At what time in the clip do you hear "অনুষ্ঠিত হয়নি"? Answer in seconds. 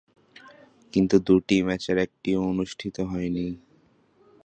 2.43-3.45